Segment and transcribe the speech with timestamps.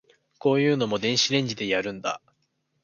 [0.39, 2.23] こういうのも電子レンジでやるんだ